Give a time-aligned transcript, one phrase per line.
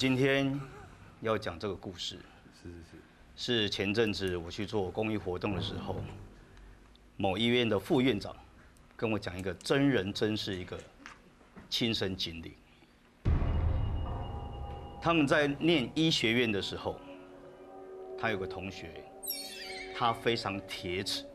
[0.00, 0.58] 今天
[1.20, 2.18] 要讲这个故事，
[2.54, 2.96] 是是
[3.36, 5.96] 是，是前阵子我去做公益活动的时候，
[7.18, 8.34] 某医院的副院长
[8.96, 10.80] 跟我讲一个真人真事一个
[11.68, 12.54] 亲身经历。
[15.02, 16.98] 他们在念医学院的时候，
[18.18, 19.04] 他有个同学，
[19.94, 21.26] 他非常铁齿，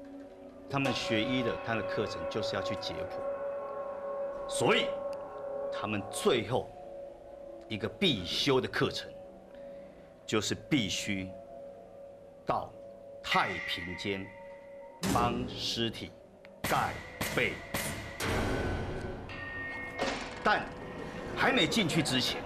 [0.68, 4.88] 他们学医的他的课程就是要去解剖，所以
[5.72, 6.68] 他们最后
[7.68, 9.10] 一个必修的课程，
[10.26, 11.28] 就是必须
[12.46, 12.72] 到
[13.24, 14.26] 太平间
[15.12, 16.12] 帮尸体
[16.62, 16.94] 盖
[17.36, 17.54] 被，
[20.44, 20.64] 但
[21.36, 22.40] 还没进去之前，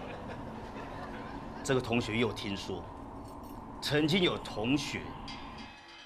[1.64, 2.82] 这个同学又听说，
[3.82, 5.02] 曾经有同学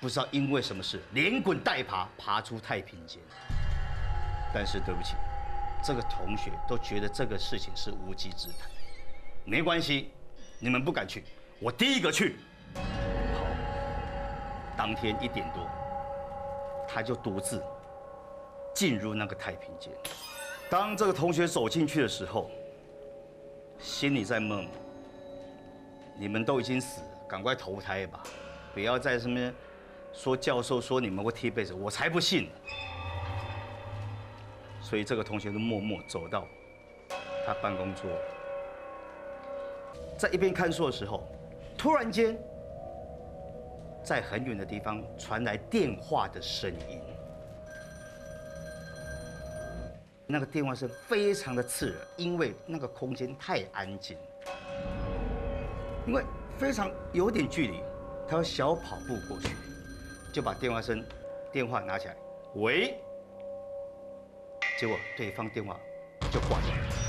[0.02, 3.21] 不知道因为什么事连滚带爬爬出太平间，
[4.52, 5.13] 但是对不起，
[5.84, 8.68] 这个同学都觉得这个事情是无稽之谈。
[9.46, 10.10] 没关系，
[10.58, 11.24] 你们不敢去，
[11.60, 12.38] 我第一个去。
[12.76, 13.46] 好，
[14.77, 15.68] 当天一点多，
[16.88, 17.62] 他就独自
[18.74, 19.91] 进入那个太平间。
[20.70, 22.50] 当这个同学走进去的时候，
[23.80, 24.66] 心里在梦：
[26.18, 28.24] 你们都已经死了，赶快投胎吧，
[28.74, 29.54] 不要在什么
[30.13, 32.50] 说教授说你们会踢被子，我才不信。
[34.82, 36.48] 所以这个同学就默默走到
[37.46, 38.10] 他办公桌。
[40.24, 41.21] 在一边看书的时候，
[41.77, 42.41] 突然间，
[44.02, 47.02] 在很远的地方传来电话的声音。
[50.26, 54.18] 那个电话声非常的刺耳，因为那个空间太安静，
[56.07, 56.24] 因为
[56.57, 57.82] 非常有点距离，
[58.26, 59.49] 他要小跑步过去，
[60.32, 61.04] 就把电话声
[61.51, 62.16] 电话拿起来，
[62.55, 62.98] 喂，
[64.79, 65.78] 结果对方电话
[66.31, 67.03] 就挂了。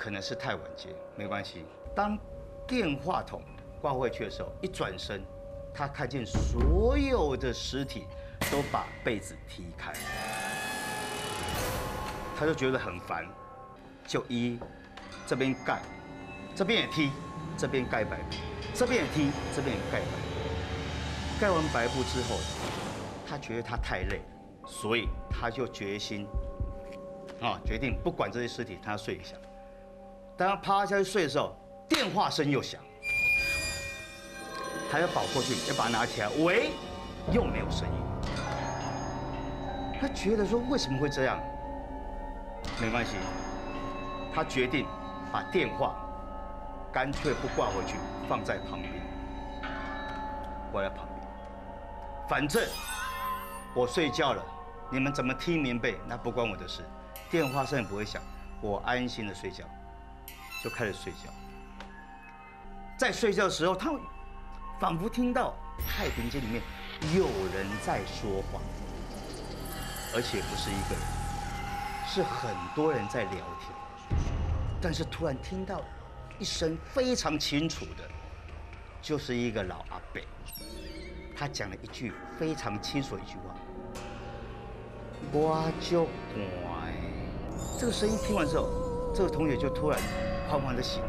[0.00, 1.66] 可能是太晚接，没关系。
[1.94, 2.18] 当
[2.66, 3.42] 电话筒
[3.82, 5.22] 挂回去的时候，一转身，
[5.74, 8.06] 他看见所有的尸体
[8.50, 9.92] 都把被子踢开，
[12.34, 13.26] 他就觉得很烦，
[14.06, 14.58] 就一
[15.26, 15.82] 这边盖，
[16.56, 17.10] 这边也踢，
[17.58, 18.36] 这边盖白布，
[18.72, 21.38] 这边也踢，这边也盖白布。
[21.38, 22.38] 盖完白布之后，
[23.28, 24.22] 他觉得他太累，
[24.66, 26.26] 所以他就决心
[27.42, 29.36] 啊，决定不管这些尸体，他要睡一下。
[30.40, 31.54] 当他趴下去睡的时候，
[31.86, 32.80] 电话声又响，
[34.90, 36.70] 他要跑过去，要把它拿起来，喂，
[37.30, 37.94] 又没有声音。
[40.00, 41.38] 他觉得说为什么会这样？
[42.80, 43.16] 没关系，
[44.34, 44.86] 他决定
[45.30, 45.94] 把电话
[46.90, 47.96] 干脆不挂回去，
[48.26, 48.94] 放在旁边，
[50.72, 51.28] 挂在旁边。
[52.26, 52.66] 反正
[53.74, 54.42] 我睡觉了，
[54.90, 56.82] 你们怎么踢棉被那不关我的事，
[57.30, 58.22] 电话声也不会响，
[58.62, 59.66] 我安心的睡觉。
[60.62, 61.30] 就开始睡觉，
[62.98, 63.90] 在睡觉的时候，他
[64.78, 65.54] 仿佛听到
[65.88, 66.62] 太平间里面
[67.16, 68.60] 有人在说话，
[70.14, 71.02] 而且不是一个人，
[72.06, 73.72] 是很多人在聊天。
[74.82, 75.80] 但是突然听到
[76.38, 78.06] 一声非常清楚的，
[79.00, 80.20] 就是一个老阿伯，
[81.34, 83.54] 他讲了一句非常清楚的一句话
[85.32, 86.92] ：“我就乖。”
[87.80, 88.68] 这个声音听完之后，
[89.14, 89.98] 这个同学就突然。
[90.50, 91.08] 缓缓的醒了，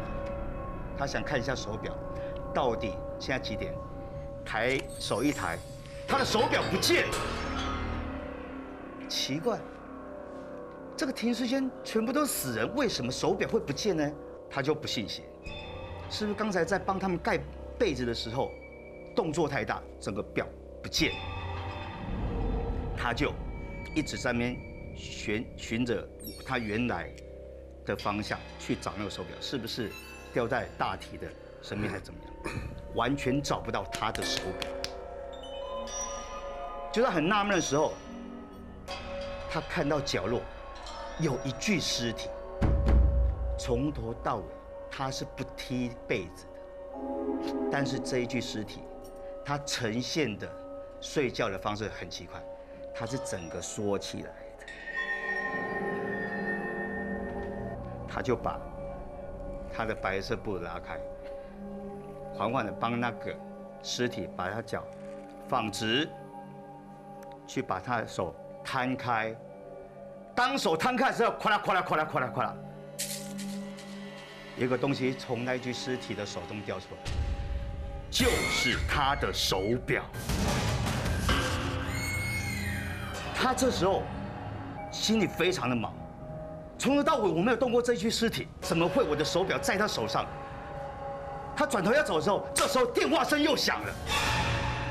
[0.96, 1.92] 他想看一下手表，
[2.54, 3.74] 到底现在几点？
[4.44, 5.58] 抬手一抬，
[6.06, 7.14] 他的手表不见了。
[9.08, 9.58] 奇怪，
[10.96, 14.12] 这个停尸间全部都是死人，为什么手表会不见呢？
[14.48, 15.22] 他就不信邪，
[16.08, 17.36] 是不是刚才在帮他们盖
[17.76, 18.48] 被子的时候，
[19.12, 20.46] 动作太大，整个表
[20.80, 21.10] 不见？
[22.96, 23.32] 他就
[23.92, 24.56] 一直在那边
[24.94, 26.08] 寻寻着
[26.46, 27.12] 他原来。
[27.84, 29.90] 的方向去找那个手表，是不是
[30.32, 31.26] 掉在大体的
[31.62, 32.54] 身边还是怎么样？
[32.94, 34.70] 完全找不到他的手表。
[36.92, 37.92] 就在很纳闷的时候，
[39.50, 40.42] 他看到角落
[41.18, 42.28] 有一具尸体，
[43.58, 44.44] 从头到尾
[44.90, 48.80] 他是不踢被子的，但是这一具尸体，
[49.44, 50.46] 他呈现的
[51.00, 52.42] 睡觉的方式很奇怪，
[52.94, 54.34] 他是整个缩起来。
[58.14, 58.60] 他就把
[59.72, 61.00] 他的白色布拉开，
[62.34, 63.34] 缓缓的帮那个
[63.82, 64.84] 尸体把他脚
[65.48, 66.06] 放直，
[67.46, 69.34] 去把他的手摊开。
[70.34, 72.54] 当手摊开的时候，咵啦咵啦咵啦咵啦咵啦，
[74.58, 77.00] 一个东西从那具尸体的手中掉出来，
[78.10, 80.04] 就是他的手表。
[83.34, 84.02] 他这时候
[84.90, 85.94] 心里非常的忙。
[86.82, 90.26] 从头到尾我没有动过这具尸体，怎么会我的手表在他手上？
[91.56, 93.94] 他转头要走的时候，这时候电话声又响了。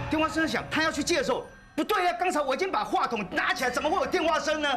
[0.10, 1.46] 电话声响，他要去接的时候，
[1.76, 4.70] 不对呀，刚才我已经把话筒拿起来，怎么会有电话声呢？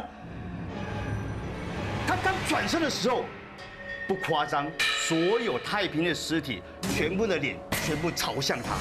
[2.05, 3.23] 他刚转身的时候，
[4.09, 4.69] 不夸张，
[5.07, 8.75] 所有太平的尸体，全部的脸全部朝向他。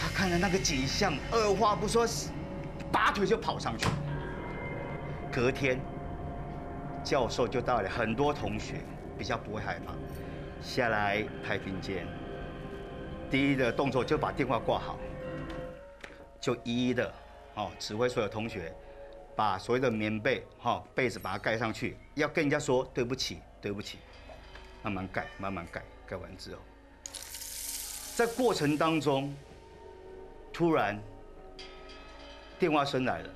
[0.00, 2.08] 他看着那个景象，二话不说，
[2.90, 3.86] 拔腿就跑上去。
[5.38, 5.78] 隔天，
[7.04, 8.80] 教授就带了很多同学，
[9.16, 9.94] 比较不会害怕，
[10.60, 12.04] 下来太平间。
[13.30, 14.98] 第一的动作就把电话挂好，
[16.40, 17.14] 就一一的，
[17.54, 18.74] 哦，指挥所有同学，
[19.36, 23.98] 把所有的棉被、哈被子把它盖上去，要跟人家说对不起，对不起，
[24.82, 26.60] 慢慢盖，慢慢盖，盖完之后，
[28.16, 29.32] 在过程当中，
[30.52, 31.00] 突然
[32.58, 33.30] 电话声来了。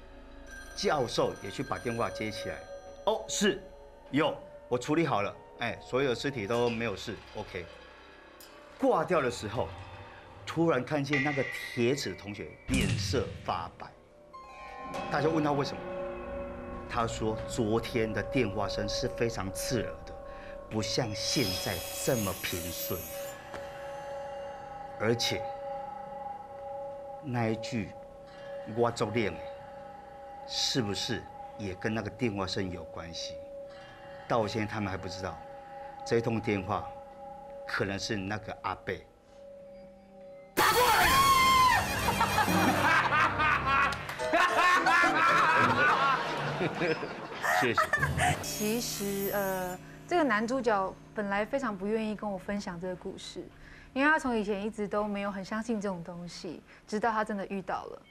[0.74, 2.56] 教授也去把电话接起来，
[3.04, 3.62] 哦，是，
[4.10, 4.36] 有，
[4.69, 7.64] 我处理好了，哎，所有尸体都没有事，OK。
[8.78, 9.69] 挂掉的时候，
[10.44, 13.86] 突然看见那个铁齿同学脸色发白，
[15.10, 15.80] 大家问他为什么，
[16.90, 20.14] 他说昨天的电话声是非常刺耳的，
[20.70, 22.98] 不像现在这么平顺，
[24.98, 25.40] 而且
[27.22, 27.90] 那一句
[28.75, 29.32] 我做练。
[30.46, 31.22] 是不是
[31.58, 33.34] 也跟那个电话声有关系？
[34.28, 35.36] 到现在他们还不知道，
[36.06, 36.88] 这通电话
[37.66, 39.04] 可能是那个阿贝
[40.54, 41.12] 打过来的。
[47.60, 47.80] 谢谢。
[48.42, 53.44] 其实呃，这个男主角本来非常不愿意跟我分享这个故事，
[53.92, 58.02] 因为他从以前一直都没有很相信这种东西，直到他真的遇到了。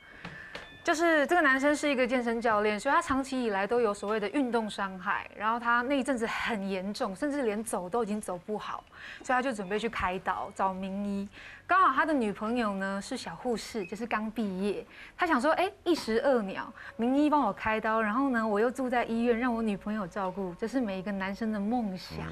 [0.84, 8.84] 就是这个男生是一个健身教练，所以他长期以来都有所谓的运动伤害，然后他那一阵子很严重，甚至连走都已经走不好，
[9.24, 11.30] 所以他就准备去开刀找名医。
[11.72, 14.86] 刚好他的女朋友呢是小护士，就是刚毕业。
[15.16, 22.28] 他想说，哎，一石二鸟，名医帮我开刀，然后呢，我又住在医院，让我女朋友照顾，这是每一个男生的梦想。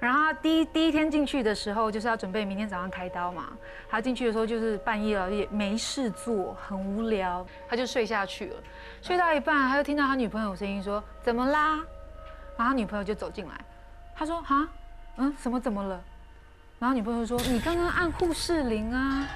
[0.00, 3.50] 然后他第一第一天进去的时候，就是要准备明天早上开刀嘛。
[3.88, 8.56] 他进去的时候就是半夜了，也没事做，很无聊，他就睡下去了。
[9.00, 11.76] 睡到一半，他就听到他女朋友声音说：“怎么啦？”
[12.58, 13.52] 然后他女朋友就走进来，
[14.16, 14.68] 他说：“哈，
[15.18, 16.02] 嗯，什么怎么了？”
[16.80, 19.28] 然后女朋友说：“你刚刚按护士铃啊？”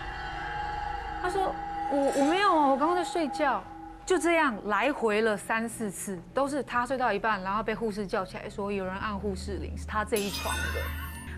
[1.20, 1.54] 他说
[1.92, 3.62] ：“我我没有啊，我刚刚在睡觉。”
[4.06, 10.80] 就这样来回了三四次，都是他睡到一半，然后被护士叫起来说有人按护士铃，是他这一床的。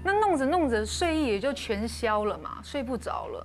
[0.05, 3.44] 那弄着弄着睡意也就全消了嘛，睡不着了。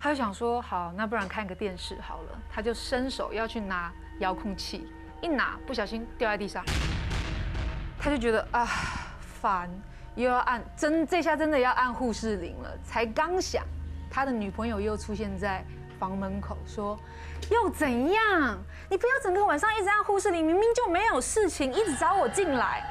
[0.00, 4.88] 他就想说：“好，那不然看个电视好了。”他就伸手要去拿遥控器，
[5.20, 6.64] 一拿不小心掉在地上，
[8.00, 8.66] 他就觉得啊
[9.20, 9.70] 烦。
[10.20, 13.64] 又要按真这下真的要按护士铃了，才刚想，
[14.10, 15.64] 他的女朋友又出现在
[15.98, 16.98] 房门口，说
[17.50, 18.58] 又怎样？
[18.88, 22.84] 你不要整个晚上一直按护士铃，明明就没有事情，一直找我进来。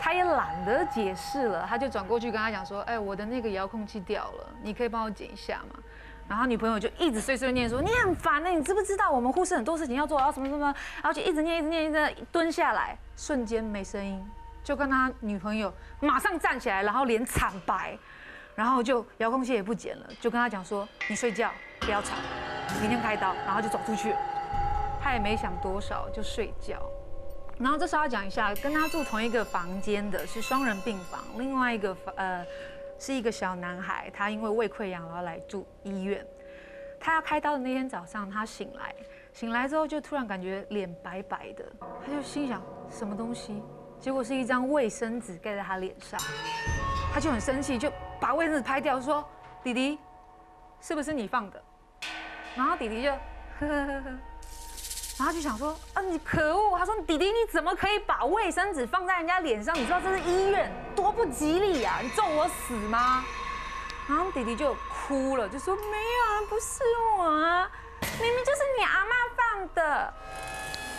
[0.00, 5.78] 他也懒得解释了，他就转过去跟他讲说，哎，我的那个遥控器掉了，你可以帮我捡一下吗？
[6.28, 10.66] 然后女朋友就一直碎碎念说，你很烦呢，你知不知道我们护士很多事情要做，然后什么什么，
[11.02, 14.22] 然后就一直念一直念一直蹲下来，瞬间没声音。
[14.64, 17.96] 就跟他女朋友马上站起来，然后脸惨白，
[18.54, 22.16] 然后就遥控器也不捡了，就跟他讲说：“你睡觉，不要吵，
[22.80, 24.14] 明天开刀。”然后就走出去。
[25.00, 26.82] 他也没想多少，就睡觉。
[27.58, 32.44] 然后这时候要讲一下，跟他住同一个房间的是双人病房，另外一个房呃
[32.98, 36.26] 是一个小男孩，他因为胃溃疡然后来住医院。
[36.98, 38.94] 他要开刀的那天早上，他醒来，
[39.34, 41.64] 醒来之后就突然感觉脸白白的，
[42.02, 43.62] 他就心想什么东西。
[44.04, 46.20] 结果是一张卫生纸盖在他脸上，
[47.10, 49.26] 他就很生气，就把卫生纸拍掉，说
[49.64, 49.98] ：“弟弟，
[50.78, 51.62] 是不是你放的？”
[52.54, 53.18] 然后弟弟就呵
[53.60, 54.10] 呵呵呵，
[55.18, 59.74] 然后就想说：“啊，你可恶！”他说：“弟弟，你怎么可以把卫生纸放在人家脸上？
[59.74, 62.00] 你知道这是医院，多不吉利呀！
[62.02, 63.24] 你咒我死吗？”
[64.06, 64.76] 然后弟弟就
[65.08, 66.82] 哭了，就说：“没有啊，不是
[67.16, 67.70] 我啊，
[68.20, 70.14] 明明就是你阿妈放的。”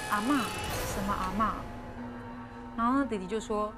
[0.10, 0.38] 阿妈？
[0.88, 1.54] 什么阿妈？
[2.78, 3.72] 然后弟弟就说，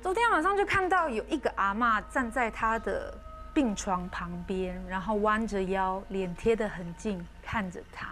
[0.00, 3.12] 昨天晚上就看到有一个阿妈站在他的
[3.52, 8.06] 病床旁边，然后弯着腰，脸贴得很近，看着他。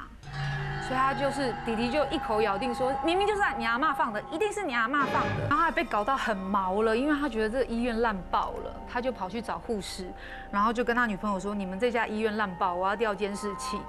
[0.82, 5.46] 所以他就是弟弟就一口咬定说，明明就是你阿妈放的，一定是你阿妈放的。
[5.48, 10.06] 然后还被搞到很毛了，因为他觉得这个医院烂爆了，他就跑去找护士，
[10.50, 13.80] 然后就跟他女朋友说，你们这家医院烂爆，我要调监视器。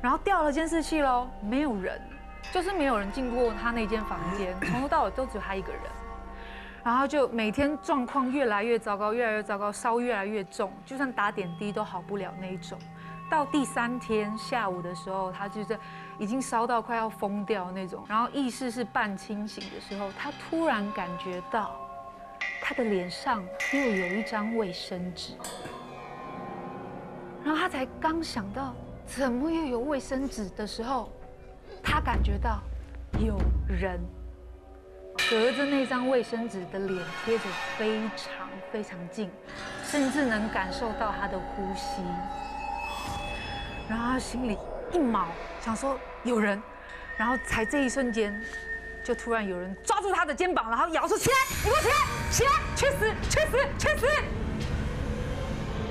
[0.00, 2.00] 然后调了监视器喽，没有人。
[2.52, 5.82] 就是没有人进过他那间房间， 从头到尾都只有他一个人。
[6.84, 12.78] 然后就每天状况越来越糟糕，越来越糟糕，烧越来越重，就算打点滴都好不了那一种。
[13.28, 15.78] 到第三天下午的时候，他就是
[16.18, 21.76] 已经烧到快要疯掉那种，然后意识是半清醒的时候，他突然感觉到
[22.62, 25.34] 他的脸上又有一张卫生纸，
[27.44, 28.72] 然后他才刚想到
[29.04, 31.10] 怎么又有卫生纸的时候，
[31.90, 32.60] 他感觉到
[33.18, 33.98] 有人
[35.30, 37.44] 隔着那张卫生纸的脸贴着
[37.76, 39.30] 非常非常近，
[39.82, 42.02] 甚至能感受到他的呼吸。
[43.88, 44.56] 然后他心里
[44.92, 45.26] 一毛，
[45.60, 46.62] 想说有人，
[47.16, 48.38] 然后才这一瞬间，
[49.02, 51.94] 就突然有人抓住他的肩膀，然后咬住起来，你给我起来，
[52.30, 54.06] 起来，去死，去死，去死！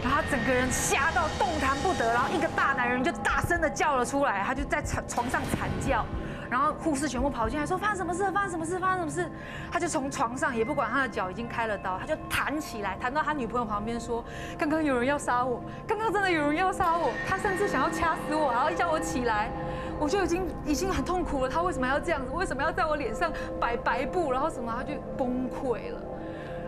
[0.03, 6.05] 然后他整个人吓到动弹不得，然后一个大男人就大声的叫了出来，他就在床床上惨叫。
[6.49, 8.31] 然后护士全部跑进来，说发生什么事？
[8.31, 8.79] 发生什么事？
[8.79, 9.29] 发生什么事？
[9.69, 14.23] 他就从床上，也不管他的脚已经开了刀，他就弹起来，弹到他女朋友旁边，说
[14.57, 19.51] ：“刚刚有人要杀我，刚刚真的有人要杀我，他甚至想要掐死我，然后叫我起来，
[19.99, 21.49] 我就已经已经很痛苦了。
[21.49, 22.31] 他为什么要这样子？
[22.31, 24.31] 为什么要在我脸上摆白布？
[24.31, 24.73] 然后什么？
[24.73, 25.99] 他就崩溃了，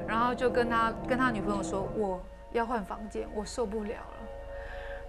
[0.06, 2.20] 然后就跟他跟他女朋友说：我
[2.52, 4.28] 要换房间，我受不了了。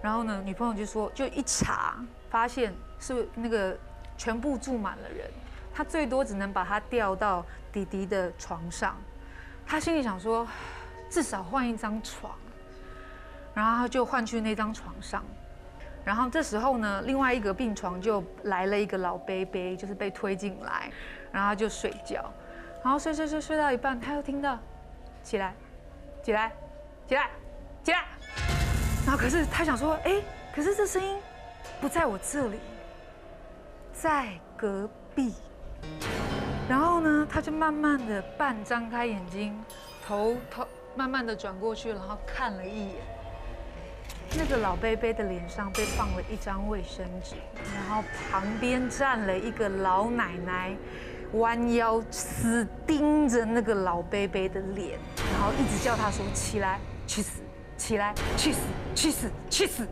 [0.01, 1.95] 然后呢，女朋友就说，就一查
[2.29, 3.77] 发现是那个。
[4.17, 5.27] 全部住满了人，
[5.73, 8.95] 他最多只能把他调到弟弟的床上。
[9.65, 10.47] 他心里想说，
[11.09, 12.31] 至少换一张床，
[13.55, 15.23] 然后就换去那张床上。
[16.05, 20.91] 然后这时候呢，另外一个病床就来了一个老伯伯，就是被推进来，
[21.31, 22.31] 然后就睡觉。
[22.83, 24.55] 然后睡睡睡睡到一半，他又听到
[25.23, 25.55] 起来，
[26.21, 26.51] 起来，
[27.11, 27.29] 起来，
[27.83, 28.05] 起来。
[29.05, 30.21] 然后可是他想说，哎，
[30.55, 31.17] 可是这声音
[31.81, 32.57] 不在我这里。
[33.91, 35.33] 在隔壁，
[36.69, 39.61] 然后呢，他就慢慢的半张开眼睛，
[40.07, 40.65] 头头
[40.95, 42.95] 慢慢的转过去，然后看了一眼，
[44.37, 47.35] 那个老贝贝的脸上被放了一张卫生纸，
[47.75, 48.01] 然后
[48.31, 50.73] 旁边站了一个老奶奶，
[51.33, 54.97] 弯腰死盯着那个老贝贝的脸，
[55.33, 56.79] 然后一直叫他说起来
[57.11, 57.41] 去死，
[57.75, 58.59] 起来去死，
[58.95, 59.85] 去死，去死。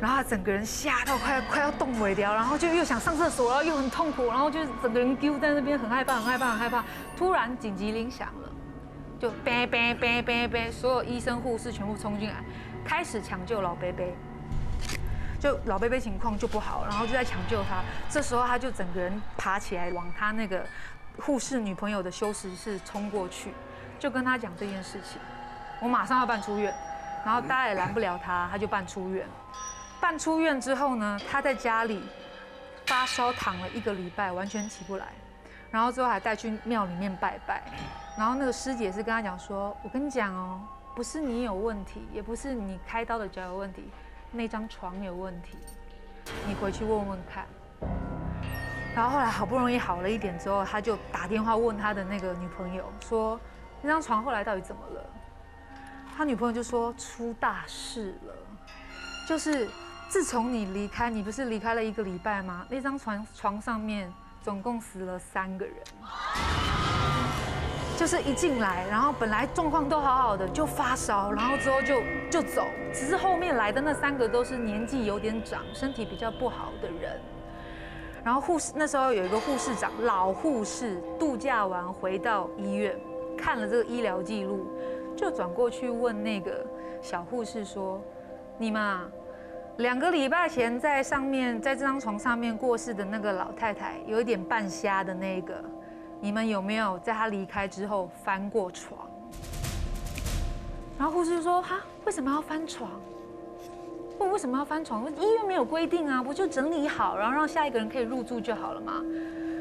[0.00, 6.84] 然后他整个人吓到快要快要动尾掉，然后就又想上厕所，然后又很痛苦，然后就整个人丢在那边，很害怕，很害怕，很害怕。
[7.16, 8.48] 突然紧急铃响了，
[9.18, 12.36] 就哔哔哔哔哔，所有医生护士全部冲进来，
[12.84, 14.14] 开始抢救老贝贝。
[15.40, 17.82] 就老贝贝情况就不好，然后就在抢救他。
[18.08, 20.64] 这时候他就整个人爬起来，往他那个
[21.18, 23.50] 护士女朋友的休息室冲过去，
[23.98, 25.20] 就跟他讲这件事情。
[25.80, 26.74] 我马上要办出院，
[27.24, 29.26] 然后大家也拦不了他，他就办出院。
[30.00, 32.02] 办出院之后呢，他在家里
[32.86, 35.06] 发烧躺了一个礼拜，完全起不来。
[35.70, 37.62] 然后之后还带去庙里面拜拜。
[38.18, 40.60] 然后那个师姐是跟他讲说：“我跟你讲哦，
[40.94, 43.88] 不是你有问题，也不是你开刀的脚有问题，
[44.32, 45.56] 那张床有问题，
[46.46, 47.46] 你回去问问看。”
[48.94, 53.38] 然后后来好不容易好了一点之后，他就打电话问他的那个女朋友说
[53.80, 55.06] ：“那张床后来到底怎么了？”
[56.20, 58.34] 他女朋友就说：“出大事了，
[59.26, 59.66] 就是。”
[60.06, 62.66] 自从你离开，你不是离开了一个礼拜吗？
[62.68, 64.12] 那张床床上面
[64.42, 65.76] 总共死了三个人，
[67.96, 72.66] 就是一进来，然后本来状况都好好的，就发烧，然后之后就就走。
[72.92, 77.18] 只是后面来的那三个都是年纪有点长、身体比较不好的人。
[78.24, 82.98] 然后护士那时候有一个护士长，老护士度假完回到医院，
[83.38, 84.66] 看了这个医疗记录，
[85.20, 86.64] 就转过去问那个
[87.02, 88.00] 小护士说
[88.56, 88.98] ：“你们？”
[89.76, 95.62] 两个礼拜前在上面，在这张床上面过世的那个老太太，有一点半瞎的那个，
[96.20, 98.98] 你们有没有在她离开之后翻过床？
[100.98, 102.90] 然后护士就说：哈，为什么要翻床？
[104.18, 105.04] 问为什么要翻床？
[105.16, 109.02] 医院没有规定啊，不就整理好，然后让下一个人可以入住就好了嘛。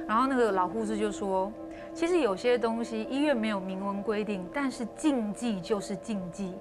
[0.07, 1.51] 然后那个老护士就说：
[1.99, 6.55] 其实有些东西医院没有明文规定，但是禁忌就是禁忌。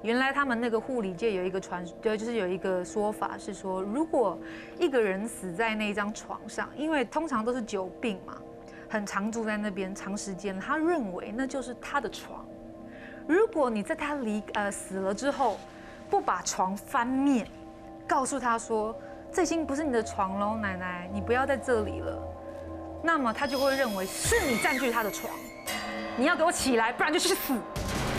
[0.00, 4.38] 原来他们那个护理界有一个传，对，就是有一个说法是说，如果
[4.78, 8.38] 一个人死在那张床上，因为通常都是久病嘛，
[8.88, 12.46] 很常住在那边长时间，他认为那就是他的床。
[13.26, 15.58] 如果你在他离呃死了之后，
[16.08, 17.46] 不把床翻面，
[18.06, 18.98] 告诉他说
[19.30, 22.27] 这已经不是你的床喽，奶奶，你不要在这里了，
[23.08, 25.32] 那么他就会认为是你占据他的床，
[26.18, 27.54] 你要给我起来，不然就去死。